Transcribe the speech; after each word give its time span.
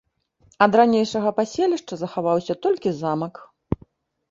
Ад 0.65 0.71
ранейшага 0.79 1.29
паселішча 1.41 1.93
захаваўся 2.05 2.59
толькі 2.67 2.97
замак. 3.05 3.33